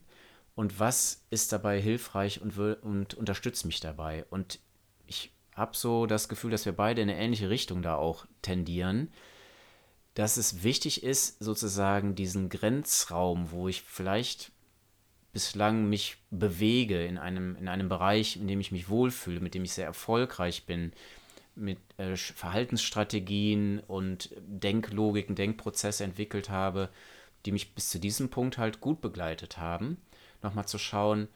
Und 0.54 0.78
was 0.78 1.24
ist 1.30 1.52
dabei 1.52 1.80
hilfreich 1.80 2.40
und, 2.40 2.56
und 2.56 3.14
unterstützt 3.14 3.66
mich 3.66 3.80
dabei? 3.80 4.24
Und 4.30 4.60
ich 5.06 5.32
habe 5.54 5.76
so 5.76 6.06
das 6.06 6.28
Gefühl, 6.28 6.50
dass 6.50 6.66
wir 6.66 6.72
beide 6.72 7.02
in 7.02 7.10
eine 7.10 7.18
ähnliche 7.18 7.50
Richtung 7.50 7.82
da 7.82 7.96
auch 7.96 8.26
tendieren, 8.42 9.12
dass 10.14 10.36
es 10.36 10.62
wichtig 10.62 11.02
ist, 11.02 11.42
sozusagen 11.42 12.14
diesen 12.14 12.48
Grenzraum, 12.48 13.50
wo 13.50 13.68
ich 13.68 13.82
vielleicht 13.82 14.52
bislang 15.32 15.88
mich 15.88 16.16
bewege 16.30 17.04
in 17.04 17.18
einem, 17.18 17.56
in 17.56 17.66
einem 17.66 17.88
Bereich, 17.88 18.36
in 18.36 18.46
dem 18.46 18.60
ich 18.60 18.70
mich 18.70 18.88
wohlfühle, 18.88 19.40
mit 19.40 19.54
dem 19.54 19.64
ich 19.64 19.72
sehr 19.72 19.86
erfolgreich 19.86 20.64
bin, 20.66 20.92
mit 21.56 21.78
äh, 21.98 22.16
Verhaltensstrategien 22.16 23.80
und 23.80 24.30
Denklogiken, 24.38 25.34
Denkprozesse 25.34 26.04
entwickelt 26.04 26.50
habe, 26.50 26.88
die 27.44 27.52
mich 27.52 27.74
bis 27.74 27.90
zu 27.90 27.98
diesem 27.98 28.30
Punkt 28.30 28.58
halt 28.58 28.80
gut 28.80 29.00
begleitet 29.00 29.58
haben, 29.58 29.98
nochmal 30.42 30.66
zu 30.66 30.78
schauen, 30.78 31.28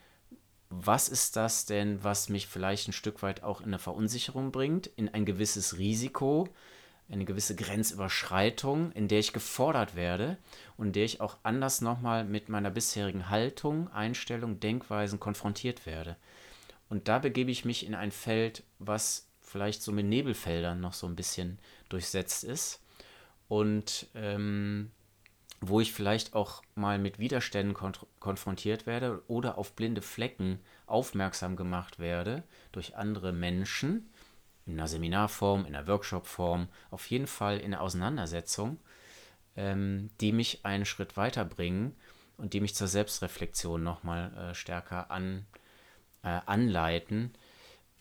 was 0.70 1.08
ist 1.08 1.36
das 1.36 1.64
denn, 1.64 2.02
was 2.04 2.28
mich 2.28 2.46
vielleicht 2.46 2.88
ein 2.88 2.92
Stück 2.92 3.22
weit 3.22 3.42
auch 3.42 3.60
in 3.60 3.68
eine 3.68 3.78
Verunsicherung 3.78 4.52
bringt, 4.52 4.86
in 4.86 5.08
ein 5.08 5.24
gewisses 5.24 5.78
Risiko, 5.78 6.48
eine 7.10 7.24
gewisse 7.24 7.56
Grenzüberschreitung, 7.56 8.92
in 8.92 9.08
der 9.08 9.20
ich 9.20 9.32
gefordert 9.32 9.96
werde 9.96 10.36
und 10.76 10.88
in 10.88 10.92
der 10.92 11.04
ich 11.04 11.20
auch 11.22 11.38
anders 11.42 11.80
nochmal 11.80 12.24
mit 12.24 12.50
meiner 12.50 12.70
bisherigen 12.70 13.30
Haltung, 13.30 13.90
Einstellung, 13.92 14.60
Denkweisen 14.60 15.18
konfrontiert 15.18 15.86
werde. 15.86 16.16
Und 16.90 17.08
da 17.08 17.18
begebe 17.18 17.50
ich 17.50 17.64
mich 17.64 17.86
in 17.86 17.94
ein 17.94 18.12
Feld, 18.12 18.62
was 18.78 19.26
vielleicht 19.40 19.82
so 19.82 19.92
mit 19.92 20.06
Nebelfeldern 20.06 20.80
noch 20.80 20.92
so 20.92 21.06
ein 21.06 21.16
bisschen 21.16 21.58
durchsetzt 21.88 22.44
ist 22.44 22.80
und 23.48 24.06
ähm, 24.14 24.90
wo 25.60 25.80
ich 25.80 25.92
vielleicht 25.92 26.34
auch 26.34 26.62
mal 26.74 26.98
mit 26.98 27.18
Widerständen 27.18 27.74
konf 27.74 28.06
konfrontiert 28.20 28.86
werde 28.86 29.22
oder 29.26 29.58
auf 29.58 29.72
blinde 29.72 30.02
Flecken 30.02 30.60
aufmerksam 30.86 31.56
gemacht 31.56 31.98
werde 31.98 32.44
durch 32.72 32.96
andere 32.96 33.32
Menschen, 33.32 34.10
in 34.66 34.74
einer 34.74 34.88
Seminarform, 34.88 35.64
in 35.64 35.74
einer 35.74 35.86
Workshopform, 35.86 36.68
auf 36.90 37.06
jeden 37.10 37.26
Fall 37.26 37.58
in 37.58 37.72
einer 37.72 37.82
Auseinandersetzung, 37.82 38.78
ähm, 39.56 40.10
die 40.20 40.32
mich 40.32 40.64
einen 40.64 40.84
Schritt 40.84 41.16
weiterbringen 41.16 41.96
und 42.36 42.52
die 42.52 42.60
mich 42.60 42.74
zur 42.74 42.86
Selbstreflexion 42.86 43.82
nochmal 43.82 44.32
äh, 44.36 44.54
stärker 44.54 45.10
an, 45.10 45.46
äh, 46.22 46.40
anleiten. 46.46 47.32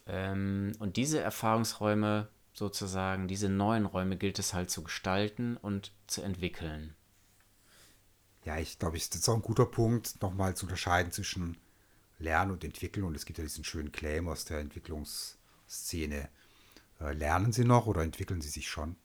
Ähm, 0.05 0.73
und 0.79 0.97
diese 0.97 1.21
Erfahrungsräume 1.21 2.27
sozusagen, 2.53 3.27
diese 3.27 3.49
neuen 3.49 3.85
Räume 3.85 4.17
gilt 4.17 4.37
es 4.37 4.53
halt 4.53 4.69
zu 4.69 4.83
gestalten 4.83 5.57
und 5.57 5.91
zu 6.05 6.21
entwickeln. 6.21 6.96
Ja, 8.47 8.57
ich 8.57 8.79
glaube, 8.79 8.97
das 8.97 9.07
ist 9.07 9.27
auch 9.27 9.35
ein 9.35 9.41
guter 9.41 9.65
Punkt, 9.65 10.21
nochmal 10.21 10.55
zu 10.55 10.67
unterscheiden 10.67 11.11
zwischen 11.11 11.57
Lernen 12.17 12.51
und 12.51 12.63
Entwickeln. 12.63 13.03
Und 13.03 13.13
es 13.13 13.25
gibt 13.25 13.39
ja 13.39 13.43
diesen 13.43 13.65
schönen 13.65 13.91
Claim 13.91 14.29
aus 14.29 14.45
der 14.45 14.59
Entwicklungsszene, 14.59 16.29
äh, 17.01 17.11
lernen 17.11 17.51
sie 17.51 17.65
noch 17.65 17.87
oder 17.87 18.03
entwickeln 18.03 18.39
sie 18.39 18.47
sich 18.47 18.69
schon? 18.69 18.95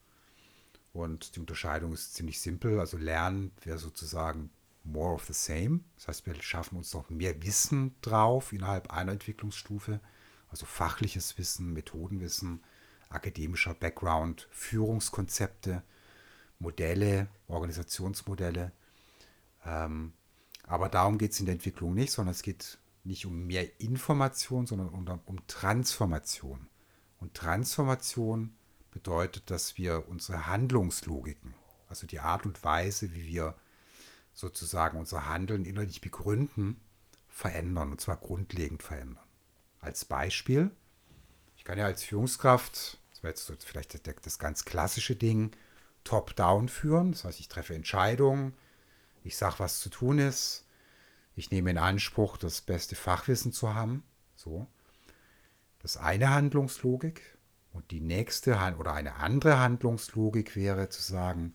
Und 0.93 1.35
die 1.35 1.41
Unterscheidung 1.41 1.93
ist 1.93 2.15
ziemlich 2.15 2.41
simpel. 2.41 2.79
Also 2.79 2.97
lernen 2.99 3.51
wäre 3.65 3.79
sozusagen 3.79 4.51
more 4.85 5.15
of 5.15 5.25
the 5.25 5.33
same. 5.33 5.81
Das 5.97 6.07
heißt, 6.07 6.27
wir 6.27 6.41
schaffen 6.41 6.79
uns 6.79 6.95
noch 6.95 7.11
mehr 7.11 7.43
Wissen 7.43 7.97
drauf 8.01 8.53
innerhalb 8.53 8.93
einer 8.93 9.11
Entwicklungsstufe. 9.11 9.99
Also 10.51 10.67
fachliches 10.67 11.37
Wissen, 11.37 11.73
Methodenwissen, 11.73 12.63
akademischer 13.09 13.75
Background, 13.75 14.47
Führungskonzepte, 14.53 15.83
Modelle, 16.61 17.27
Organisationsmodelle. 17.49 18.71
Ähm, 19.65 20.13
aber 20.65 20.89
darum 20.89 21.19
geht 21.19 21.33
es 21.33 21.41
in 21.41 21.47
der 21.47 21.55
Entwicklung 21.55 21.95
nicht, 21.95 22.13
sondern 22.13 22.33
es 22.33 22.43
geht 22.43 22.79
nicht 23.05 23.27
um 23.27 23.47
mehr 23.47 23.81
Information, 23.81 24.67
sondern 24.67 24.89
um, 24.89 25.07
um 25.27 25.47
Transformation. 25.47 26.69
Und 27.19 27.35
Transformation 27.35 28.55
bedeutet, 28.91 29.51
dass 29.51 29.77
wir 29.77 30.09
unsere 30.09 30.47
Handlungslogiken, 30.47 31.55
also 31.89 32.07
die 32.07 32.21
Art 32.21 32.47
und 32.47 32.63
Weise, 32.65 33.13
wie 33.15 33.27
wir 33.27 33.57
sozusagen 34.35 34.99
unser 34.99 35.29
Handeln 35.29 35.65
innerlich 35.65 36.01
begründen, 36.01 36.81
verändern, 37.29 37.91
und 37.91 38.01
zwar 38.01 38.17
grundlegend 38.17 38.83
verändern. 38.83 39.25
Als 39.81 40.05
Beispiel, 40.05 40.71
ich 41.57 41.65
kann 41.65 41.79
ja 41.79 41.87
als 41.87 42.03
Führungskraft, 42.03 42.99
das 43.11 43.23
wäre 43.23 43.35
jetzt 43.35 43.65
vielleicht 43.65 44.27
das 44.27 44.39
ganz 44.39 44.65
klassische 44.65 45.17
Ding, 45.17 45.53
top-down 46.05 46.69
führen. 46.69 47.13
Das 47.13 47.25
heißt, 47.25 47.41
ich 47.41 47.49
treffe 47.49 47.75
Entscheidungen, 47.75 48.55
ich 49.25 49.37
sage, 49.37 49.57
was 49.59 49.81
zu 49.81 49.89
tun 49.89 50.19
ist, 50.19 50.67
ich 51.35 51.51
nehme 51.51 51.71
in 51.71 51.79
Anspruch, 51.79 52.37
das 52.37 52.61
beste 52.61 52.95
Fachwissen 52.95 53.53
zu 53.53 53.75
haben. 53.75 54.03
So. 54.37 54.67
Das 55.79 55.97
eine 55.97 56.31
Handlungslogik 56.31 57.39
und 57.73 57.91
die 57.91 58.01
nächste 58.01 58.57
oder 58.79 58.93
eine 58.93 59.17
andere 59.17 59.59
Handlungslogik 59.59 60.55
wäre 60.57 60.89
zu 60.89 61.03
sagen, 61.03 61.55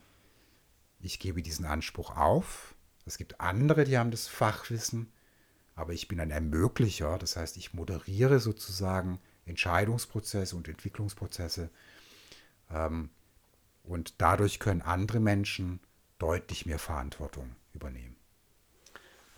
ich 1.00 1.20
gebe 1.20 1.42
diesen 1.42 1.66
Anspruch 1.66 2.18
auf. 2.18 2.76
Es 3.06 3.18
gibt 3.18 3.40
andere, 3.40 3.84
die 3.84 3.98
haben 3.98 4.12
das 4.12 4.28
Fachwissen, 4.28 5.12
aber 5.76 5.94
ich 5.94 6.08
bin 6.08 6.20
ein 6.20 6.32
Ermöglicher. 6.32 7.18
Das 7.20 7.38
heißt, 7.38 7.56
ich 7.58 7.74
moderiere 7.74 8.40
sozusagen 8.40 9.20
Entscheidungsprozesse 9.46 10.56
und 10.56 10.68
Entwicklungsprozesse. 10.68 11.70
Ähm, 12.72 13.12
und 13.84 14.16
dadurch 14.18 14.60
können 14.60 14.82
andere 14.82 15.20
Menschen 15.20 15.80
deutlich 16.20 16.66
mehr 16.66 16.80
Verantwortung 16.80 17.56
übernehmen. 17.74 18.16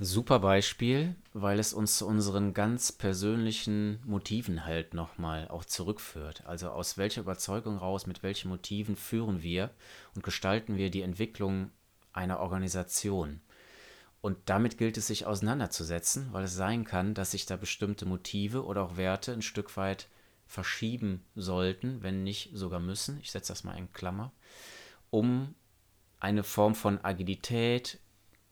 Super 0.02 0.40
Beispiel, 0.40 1.16
weil 1.34 1.60
es 1.60 1.74
uns 1.74 1.98
zu 1.98 2.08
unseren 2.08 2.54
ganz 2.54 2.94
persönlichen 2.94 4.00
Motiven 4.06 4.64
halt 4.64 4.94
nochmal 4.94 5.50
auch 5.50 5.66
zurückführt. 5.66 6.46
Also 6.46 6.70
aus 6.70 6.98
welcher 6.98 7.20
Überzeugung 7.20 7.78
raus, 7.78 8.08
mit 8.08 8.24
welchen 8.24 8.48
Motiven 8.48 8.96
führen 8.96 9.44
wir 9.44 9.72
und 10.16 10.24
gestalten 10.24 10.78
wir 10.78 10.90
die 10.90 11.02
Entwicklung 11.02 11.72
einer 12.14 12.40
Organisation. 12.40 13.42
Und 14.22 14.38
damit 14.46 14.78
gilt 14.78 14.98
es 14.98 15.08
sich 15.08 15.26
auseinanderzusetzen, 15.26 16.32
weil 16.32 16.46
es 16.46 16.56
sein 16.56 16.86
kann, 16.86 17.14
dass 17.14 17.32
sich 17.32 17.46
da 17.46 17.58
bestimmte 17.58 18.06
Motive 18.06 18.64
oder 18.64 18.84
auch 18.84 18.96
Werte 18.96 19.34
ein 19.34 19.42
Stück 19.42 19.76
weit 19.76 20.08
verschieben 20.46 21.26
sollten, 21.36 22.02
wenn 22.04 22.24
nicht 22.24 22.52
sogar 22.54 22.80
müssen. 22.80 23.20
Ich 23.22 23.32
setze 23.32 23.52
das 23.52 23.66
mal 23.66 23.78
in 23.78 23.92
Klammer, 23.92 24.32
um 25.10 25.56
eine 26.20 26.44
Form 26.44 26.76
von 26.76 27.04
Agilität, 27.04 28.00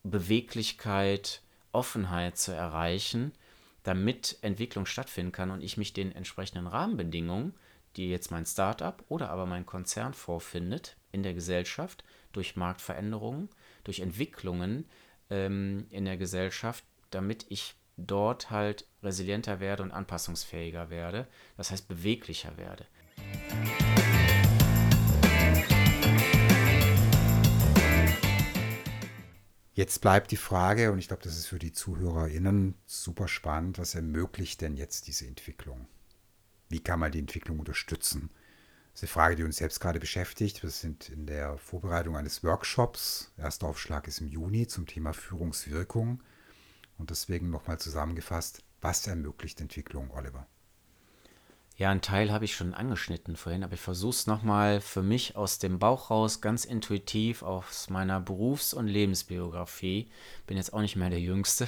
Beweglichkeit, 0.04 1.42
Offenheit 1.72 2.38
zu 2.38 2.52
erreichen, 2.54 3.34
damit 3.84 4.38
Entwicklung 4.42 4.86
stattfinden 4.86 5.32
kann 5.32 5.52
und 5.52 5.62
ich 5.62 5.78
mich 5.78 5.94
den 5.94 6.12
entsprechenden 6.12 6.68
Rahmenbedingungen, 6.68 7.54
die 7.96 8.10
jetzt 8.10 8.32
mein 8.32 8.46
Startup 8.46 9.04
oder 9.10 9.30
aber 9.30 9.46
mein 9.46 9.66
Konzern 9.66 10.14
vorfindet, 10.14 10.98
in 11.12 11.24
der 11.24 11.34
Gesellschaft 11.34 12.04
durch 12.32 12.56
Marktveränderungen, 12.56 13.50
durch 13.84 14.00
Entwicklungen 14.00 14.86
ähm, 15.30 15.88
in 15.90 16.06
der 16.06 16.18
Gesellschaft, 16.18 16.84
damit 17.10 17.46
ich 17.50 17.76
dort 17.98 18.52
halt 18.52 18.86
resilienter 19.02 19.60
werde 19.60 19.84
und 19.84 19.92
anpassungsfähiger 19.92 20.90
werde, 20.90 21.28
das 21.58 21.72
heißt 21.72 21.88
beweglicher 21.88 22.58
werde. 22.58 22.86
Jetzt 29.78 30.02
bleibt 30.02 30.32
die 30.32 30.38
Frage, 30.38 30.92
und 30.92 30.98
ich 30.98 31.08
glaube, 31.08 31.22
das 31.22 31.38
ist 31.38 31.46
für 31.46 31.60
die 31.60 31.72
ZuhörerInnen 31.72 32.74
super 32.88 33.28
spannend, 33.28 33.78
was 33.78 33.94
ermöglicht 33.94 34.62
denn 34.62 34.76
jetzt 34.76 35.06
diese 35.06 35.28
Entwicklung? 35.28 35.88
Wie 36.68 36.80
kann 36.80 37.00
man 37.00 37.12
die 37.12 37.20
Entwicklung 37.20 37.60
unterstützen? 37.60 38.32
Das 38.92 39.04
ist 39.04 39.04
eine 39.04 39.14
Frage, 39.14 39.36
die 39.36 39.44
uns 39.44 39.58
selbst 39.58 39.80
gerade 39.80 40.00
beschäftigt. 40.00 40.64
Wir 40.64 40.72
sind 40.72 41.10
in 41.10 41.28
der 41.28 41.60
Vorbereitung 41.60 42.18
eines 42.18 42.44
Workshops. 42.44 43.32
Erster 43.38 43.68
Aufschlag 43.68 44.08
ist 44.08 44.20
im 44.20 44.28
Juni 44.30 44.66
zum 44.66 44.88
Thema 44.88 45.14
Führungswirkung. 45.14 46.24
Und 46.98 47.12
deswegen 47.12 47.52
nochmal 47.52 47.78
zusammengefasst, 47.78 48.64
was 48.82 49.06
ermöglicht 49.06 49.62
Entwicklung, 49.62 50.10
Oliver? 50.10 50.48
Ja, 51.78 51.92
einen 51.92 52.02
Teil 52.02 52.32
habe 52.32 52.44
ich 52.44 52.56
schon 52.56 52.74
angeschnitten 52.74 53.36
vorhin, 53.36 53.64
aber 53.64 53.76
ich 53.76 53.80
versuche 53.80 54.10
es 54.10 54.26
nochmal 54.26 54.82
für 54.82 55.04
mich 55.04 55.36
aus 55.36 55.60
dem 55.60 55.78
Bauch 55.78 56.10
raus, 56.10 56.42
ganz 56.42 56.66
intuitiv 56.66 57.44
aus 57.44 57.92
meiner 57.92 58.20
Berufs- 58.20 58.74
und 58.74 58.88
Lebensbiografie, 58.88 60.10
bin 60.48 60.58
jetzt 60.58 60.74
auch 60.74 60.82
nicht 60.82 60.96
mehr 60.96 61.12
der 61.12 61.20
Jüngste, 61.20 61.66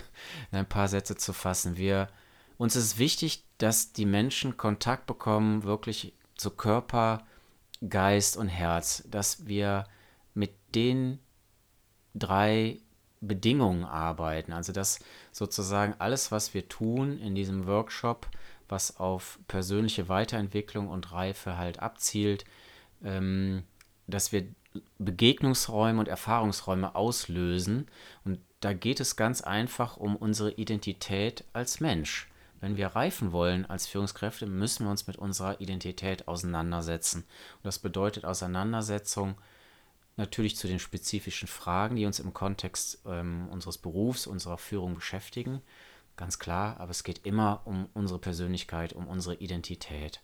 in 0.52 0.58
ein 0.58 0.68
paar 0.68 0.88
Sätze 0.88 1.16
zu 1.16 1.32
fassen. 1.32 1.78
Wir, 1.78 2.10
uns 2.58 2.76
ist 2.76 2.98
wichtig, 2.98 3.44
dass 3.60 3.94
die 3.94 4.08
Menschen 4.08 4.58
Kontakt 4.58 5.06
bekommen, 5.06 5.64
wirklich 5.64 6.14
zu 6.36 6.50
Körper, 6.50 7.28
Geist 7.88 8.36
und 8.36 8.48
Herz, 8.48 9.04
dass 9.12 9.46
wir 9.46 9.86
mit 10.34 10.56
den 10.74 11.20
drei 12.16 12.80
Bedingungen 13.22 13.84
arbeiten. 13.84 14.54
Also 14.54 14.74
dass 14.74 15.02
sozusagen 15.32 15.94
alles, 16.00 16.32
was 16.32 16.56
wir 16.56 16.68
tun 16.68 17.20
in 17.20 17.36
diesem 17.36 17.68
Workshop, 17.68 18.28
was 18.70 18.98
auf 18.98 19.40
persönliche 19.48 20.10
Weiterentwicklung 20.10 20.88
und 20.88 21.12
Reife 21.12 21.58
halt 21.58 21.80
abzielt, 21.80 22.46
ähm, 23.04 23.64
dass 24.08 24.32
wir 24.32 24.48
Begegnungsräume 24.98 26.00
und 26.00 26.08
Erfahrungsräume 26.08 26.96
auslösen. 26.96 27.88
Und 28.24 28.40
da 28.60 28.74
geht 28.74 29.00
es 29.00 29.16
ganz 29.16 29.42
einfach 29.42 29.98
um 29.98 30.16
unsere 30.16 30.52
Identität 30.52 31.44
als 31.54 31.80
Mensch. 31.80 32.30
Wenn 32.62 32.76
wir 32.78 32.88
reifen 32.88 33.32
wollen 33.32 33.66
als 33.66 33.88
Führungskräfte, 33.88 34.46
müssen 34.46 34.86
wir 34.86 34.92
uns 34.92 35.08
mit 35.08 35.18
unserer 35.18 35.62
Identität 35.62 36.28
auseinandersetzen. 36.28 37.20
Und 37.22 37.66
das 37.66 37.80
bedeutet 37.80 38.26
Auseinandersetzung 38.26 39.36
natürlich 40.18 40.58
zu 40.58 40.68
den 40.68 40.80
spezifischen 40.80 41.48
Fragen, 41.48 41.96
die 41.96 42.06
uns 42.06 42.20
im 42.20 42.34
Kontext 42.34 43.02
ähm, 43.06 43.48
unseres 43.50 43.78
Berufs, 43.78 44.28
unserer 44.28 44.58
Führung 44.58 44.94
beschäftigen 44.94 45.62
ganz 46.20 46.38
klar, 46.38 46.80
aber 46.80 46.92
es 46.92 47.04
geht 47.04 47.26
immer 47.26 47.62
um 47.66 47.90
unsere 47.94 48.20
Persönlichkeit, 48.20 48.94
um 48.94 49.08
unsere 49.08 49.36
Identität. 49.36 50.22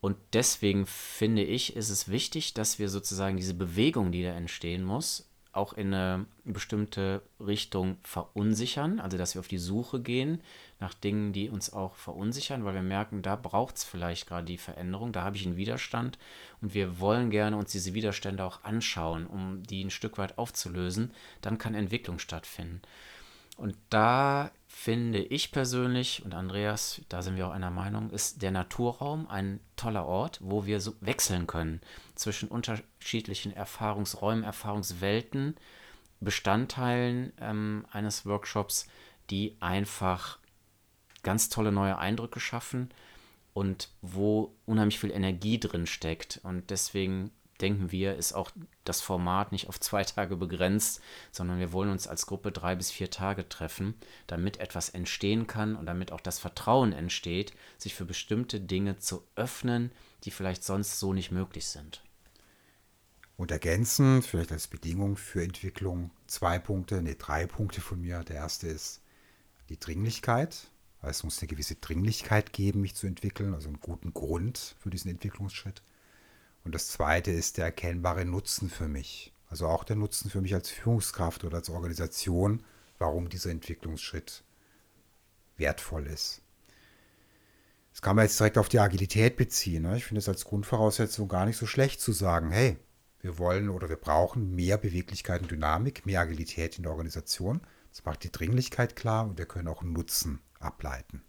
Und 0.00 0.16
deswegen 0.32 0.86
finde 0.86 1.44
ich, 1.44 1.76
ist 1.76 1.90
es 1.90 2.08
wichtig, 2.08 2.54
dass 2.54 2.80
wir 2.80 2.88
sozusagen 2.88 3.36
diese 3.36 3.54
Bewegung, 3.54 4.10
die 4.10 4.24
da 4.24 4.30
entstehen 4.30 4.82
muss, 4.82 5.28
auch 5.52 5.74
in 5.74 5.92
eine 5.92 6.26
bestimmte 6.44 7.22
Richtung 7.38 7.98
verunsichern, 8.02 9.00
also 9.00 9.18
dass 9.18 9.34
wir 9.34 9.40
auf 9.40 9.48
die 9.48 9.58
Suche 9.58 10.00
gehen 10.00 10.40
nach 10.80 10.94
Dingen, 10.94 11.34
die 11.34 11.50
uns 11.50 11.72
auch 11.74 11.94
verunsichern, 11.94 12.64
weil 12.64 12.74
wir 12.74 12.82
merken, 12.82 13.20
da 13.20 13.36
braucht 13.36 13.76
es 13.76 13.84
vielleicht 13.84 14.26
gerade 14.26 14.46
die 14.46 14.56
Veränderung, 14.56 15.12
da 15.12 15.22
habe 15.22 15.36
ich 15.36 15.46
einen 15.46 15.58
Widerstand 15.58 16.18
und 16.62 16.72
wir 16.72 16.98
wollen 16.98 17.30
gerne 17.30 17.58
uns 17.58 17.70
diese 17.70 17.92
Widerstände 17.92 18.42
auch 18.44 18.64
anschauen, 18.64 19.26
um 19.26 19.62
die 19.62 19.84
ein 19.84 19.90
Stück 19.90 20.16
weit 20.16 20.38
aufzulösen, 20.38 21.12
dann 21.42 21.58
kann 21.58 21.74
Entwicklung 21.74 22.18
stattfinden. 22.18 22.80
Und 23.56 23.76
da 23.90 24.50
finde 24.66 25.20
ich 25.20 25.52
persönlich 25.52 26.24
und 26.24 26.34
Andreas, 26.34 27.02
da 27.08 27.22
sind 27.22 27.36
wir 27.36 27.46
auch 27.46 27.52
einer 27.52 27.70
Meinung, 27.70 28.10
ist 28.10 28.42
der 28.42 28.50
Naturraum 28.50 29.28
ein 29.28 29.60
toller 29.76 30.06
Ort, 30.06 30.38
wo 30.42 30.66
wir 30.66 30.80
so 30.80 30.94
wechseln 31.00 31.46
können 31.46 31.80
zwischen 32.14 32.48
unterschiedlichen 32.48 33.52
Erfahrungsräumen, 33.52 34.44
Erfahrungswelten, 34.44 35.56
Bestandteilen 36.20 37.32
ähm, 37.40 37.86
eines 37.90 38.24
Workshops, 38.26 38.86
die 39.30 39.56
einfach 39.60 40.38
ganz 41.22 41.48
tolle 41.48 41.72
neue 41.72 41.98
Eindrücke 41.98 42.40
schaffen 42.40 42.90
und 43.54 43.90
wo 44.00 44.54
unheimlich 44.66 44.98
viel 44.98 45.10
Energie 45.10 45.60
drin 45.60 45.86
steckt. 45.86 46.40
Und 46.42 46.70
deswegen 46.70 47.30
denken 47.62 47.92
wir, 47.92 48.16
ist 48.16 48.32
auch 48.32 48.50
das 48.84 49.00
Format 49.00 49.52
nicht 49.52 49.68
auf 49.68 49.80
zwei 49.80 50.04
Tage 50.04 50.36
begrenzt, 50.36 51.00
sondern 51.30 51.58
wir 51.58 51.72
wollen 51.72 51.90
uns 51.90 52.06
als 52.06 52.26
Gruppe 52.26 52.52
drei 52.52 52.74
bis 52.74 52.90
vier 52.90 53.10
Tage 53.10 53.48
treffen, 53.48 53.94
damit 54.26 54.58
etwas 54.58 54.90
entstehen 54.90 55.46
kann 55.46 55.76
und 55.76 55.86
damit 55.86 56.12
auch 56.12 56.20
das 56.20 56.38
Vertrauen 56.38 56.92
entsteht, 56.92 57.54
sich 57.78 57.94
für 57.94 58.04
bestimmte 58.04 58.60
Dinge 58.60 58.98
zu 58.98 59.24
öffnen, 59.36 59.92
die 60.24 60.30
vielleicht 60.30 60.64
sonst 60.64 60.98
so 60.98 61.12
nicht 61.12 61.30
möglich 61.30 61.66
sind. 61.66 62.02
Und 63.36 63.50
ergänzend, 63.50 64.26
vielleicht 64.26 64.52
als 64.52 64.68
Bedingung 64.68 65.16
für 65.16 65.42
Entwicklung, 65.42 66.10
zwei 66.26 66.58
Punkte, 66.58 67.02
ne, 67.02 67.14
drei 67.14 67.46
Punkte 67.46 67.80
von 67.80 68.00
mir. 68.00 68.22
Der 68.24 68.36
erste 68.36 68.68
ist 68.68 69.00
die 69.68 69.80
Dringlichkeit. 69.80 70.68
Es 71.00 71.24
muss 71.24 71.40
eine 71.40 71.48
gewisse 71.48 71.74
Dringlichkeit 71.74 72.52
geben, 72.52 72.82
mich 72.82 72.94
zu 72.94 73.06
entwickeln, 73.06 73.54
also 73.54 73.68
einen 73.68 73.80
guten 73.80 74.12
Grund 74.12 74.76
für 74.78 74.90
diesen 74.90 75.10
Entwicklungsschritt. 75.10 75.82
Und 76.64 76.74
das 76.74 76.88
zweite 76.88 77.30
ist 77.30 77.56
der 77.56 77.66
erkennbare 77.66 78.24
Nutzen 78.24 78.70
für 78.70 78.88
mich. 78.88 79.32
Also 79.48 79.66
auch 79.66 79.84
der 79.84 79.96
Nutzen 79.96 80.30
für 80.30 80.40
mich 80.40 80.54
als 80.54 80.70
Führungskraft 80.70 81.44
oder 81.44 81.58
als 81.58 81.70
Organisation, 81.70 82.62
warum 82.98 83.28
dieser 83.28 83.50
Entwicklungsschritt 83.50 84.44
wertvoll 85.56 86.06
ist. 86.06 86.40
Das 87.92 88.00
kann 88.00 88.16
man 88.16 88.24
jetzt 88.24 88.40
direkt 88.40 88.56
auf 88.56 88.70
die 88.70 88.78
Agilität 88.78 89.36
beziehen. 89.36 89.82
Ne? 89.82 89.98
Ich 89.98 90.04
finde 90.04 90.20
es 90.20 90.28
als 90.28 90.44
Grundvoraussetzung 90.44 91.28
gar 91.28 91.44
nicht 91.44 91.58
so 91.58 91.66
schlecht 91.66 92.00
zu 92.00 92.12
sagen, 92.12 92.50
hey, 92.50 92.78
wir 93.20 93.38
wollen 93.38 93.68
oder 93.68 93.88
wir 93.88 93.96
brauchen 93.96 94.54
mehr 94.54 94.78
Beweglichkeit 94.78 95.42
und 95.42 95.50
Dynamik, 95.50 96.06
mehr 96.06 96.20
Agilität 96.20 96.78
in 96.78 96.84
der 96.84 96.92
Organisation. 96.92 97.60
Das 97.90 98.04
macht 98.04 98.24
die 98.24 98.32
Dringlichkeit 98.32 98.96
klar 98.96 99.26
und 99.26 99.36
wir 99.36 99.46
können 99.46 99.68
auch 99.68 99.82
Nutzen 99.82 100.40
ableiten. 100.58 101.22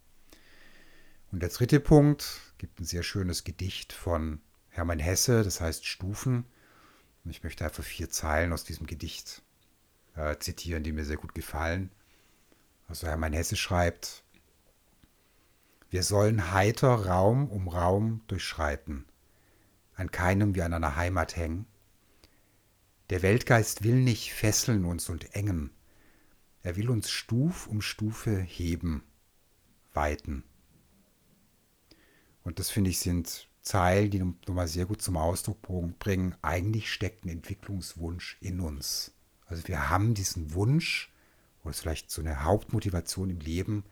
Und 1.32 1.42
der 1.42 1.50
dritte 1.50 1.80
Punkt 1.80 2.40
gibt 2.58 2.80
ein 2.80 2.86
sehr 2.86 3.04
schönes 3.04 3.44
Gedicht 3.44 3.92
von 3.92 4.40
Hermann 4.74 5.00
Hesse, 5.00 5.44
das 5.44 5.62
heißt 5.62 5.86
Stufen. 5.86 6.46
Und 7.24 7.32
ich 7.32 7.44
möchte 7.44 7.64
einfach 7.64 7.84
vier 7.84 8.10
Zeilen 8.10 8.52
aus 8.52 8.64
diesem 8.64 8.88
Gedicht 8.88 9.44
äh, 10.16 10.38
zitieren, 10.40 10.84
die 10.84 10.92
mir 10.92 11.06
sehr 11.06 11.18
gut 11.18 11.36
gefallen. 11.36 11.92
Also 12.88 13.08
Hermann 13.08 13.34
Hesse 13.34 13.56
schreibt, 13.56 14.24
wir 15.90 16.02
sollen 16.02 16.52
heiter 16.52 17.06
Raum 17.06 17.50
um 17.50 17.68
Raum 17.68 18.22
durchschreiten, 18.26 19.06
an 19.96 20.10
keinem 20.10 20.56
wie 20.56 20.64
an 20.64 20.74
einer 20.74 20.96
Heimat 20.96 21.36
hängen. 21.36 21.68
Der 23.12 23.22
Weltgeist 23.22 23.84
will 23.84 24.02
nicht 24.02 24.34
fesseln 24.34 24.86
uns 24.86 25.08
und 25.08 25.36
engen, 25.36 25.70
er 26.64 26.78
will 26.78 26.90
uns 26.90 27.12
Stuf 27.12 27.68
um 27.68 27.84
Stufe 27.84 28.38
heben, 28.40 29.04
weiten. 29.94 30.44
Und 32.44 32.58
das 32.58 32.72
finde 32.72 32.90
ich 32.90 33.00
sind 33.00 33.48
Zeilen, 33.64 34.12
die 34.12 34.20
nochmal 34.20 34.68
sehr 34.68 34.86
gut 34.86 35.02
zum 35.02 35.18
Ausdruck 35.18 35.62
bringen, 36.00 36.36
eigentlich 36.42 36.92
steckt 36.92 37.26
ein 37.26 37.30
Entwicklungswunsch 37.30 38.38
in 38.42 38.60
uns. 38.60 39.14
Also 39.46 39.68
wir 39.68 39.90
haben 39.90 40.14
diesen 40.14 40.54
Wunsch, 40.54 41.12
oder 41.64 41.74
vielleicht 41.74 42.12
so 42.12 42.22
eine 42.22 42.44
Hauptmotivation 42.44 43.30
im 43.30 43.40
Leben, 43.40 43.84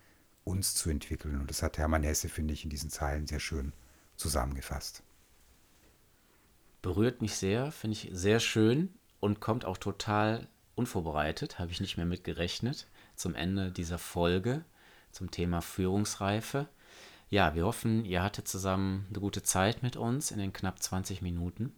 uns 0.43 0.75
zu 0.75 0.89
entwickeln. 0.89 1.39
Und 1.39 1.49
das 1.49 1.63
hat 1.63 1.77
Hermann 1.77 2.03
Hesse, 2.03 2.29
finde 2.29 2.53
ich, 2.53 2.63
in 2.63 2.69
diesen 2.69 2.89
Zeilen 2.89 3.27
sehr 3.27 3.39
schön 3.39 3.73
zusammengefasst. 4.17 5.03
Berührt 6.81 7.21
mich 7.21 7.36
sehr, 7.36 7.71
finde 7.71 7.95
ich 7.95 8.10
sehr 8.12 8.39
schön 8.39 8.89
und 9.19 9.39
kommt 9.39 9.65
auch 9.65 9.77
total 9.77 10.47
unvorbereitet, 10.75 11.60
habe 11.60 11.71
ich 11.71 11.79
nicht 11.79 11.97
mehr 11.97 12.05
mit 12.05 12.23
gerechnet, 12.23 12.88
zum 13.15 13.36
Ende 13.36 13.71
dieser 13.71 13.99
Folge 13.99 14.65
zum 15.12 15.29
Thema 15.29 15.62
Führungsreife. 15.62 16.67
Ja, 17.32 17.56
wir 17.56 17.63
hoffen, 17.63 18.04
ihr 18.04 18.22
hattet 18.24 18.50
zusammen 18.50 19.06
eine 19.10 19.22
gute 19.22 19.41
Zeit 19.41 19.84
mit 19.84 19.96
uns 19.96 20.32
in 20.32 20.38
den 20.38 20.52
knapp 20.52 20.84
20 20.84 21.22
Minuten. 21.22 21.72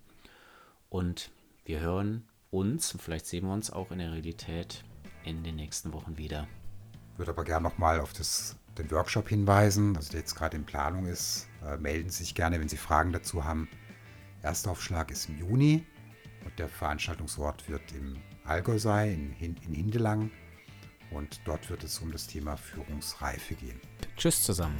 Und 0.90 1.30
wir 1.64 1.80
hören 1.80 2.28
uns, 2.50 2.92
und 2.92 3.00
vielleicht 3.04 3.28
sehen 3.28 3.46
wir 3.46 3.54
uns 3.54 3.70
auch 3.70 3.92
in 3.92 4.00
der 4.00 4.14
Realität 4.14 4.84
in 5.24 5.44
den 5.44 5.56
nächsten 5.56 5.94
Wochen 5.94 6.18
wieder. 6.18 6.48
Ich 7.12 7.20
würde 7.20 7.34
aber 7.34 7.44
gerne 7.44 7.62
nochmal 7.62 8.00
auf 8.00 8.14
das, 8.14 8.56
den 8.80 8.90
Workshop 8.90 9.30
hinweisen, 9.30 9.96
also 9.96 10.10
der 10.10 10.22
jetzt 10.22 10.34
gerade 10.34 10.58
in 10.58 10.66
Planung 10.66 11.06
ist. 11.06 11.48
Äh, 11.64 11.78
melden 11.78 12.10
Sie 12.10 12.24
sich 12.24 12.34
gerne, 12.34 12.60
wenn 12.60 12.68
Sie 12.68 12.76
Fragen 12.76 13.14
dazu 13.14 13.44
haben. 13.44 13.70
Erster 14.42 14.72
Aufschlag 14.72 15.12
ist 15.12 15.30
im 15.30 15.38
Juni 15.38 15.86
und 16.46 16.58
der 16.58 16.68
Veranstaltungsort 16.68 17.70
wird 17.70 17.92
im 17.92 18.18
Allgäu 18.44 18.80
sein, 18.80 19.36
in, 19.40 19.56
in 19.58 19.76
Hindelang. 19.76 20.32
Und 21.14 21.42
dort 21.46 21.70
wird 21.70 21.84
es 21.84 22.00
um 22.00 22.12
das 22.12 22.28
Thema 22.28 22.58
Führungsreife 22.58 23.56
gehen. 23.56 23.80
Tschüss 24.18 24.44
zusammen. 24.44 24.78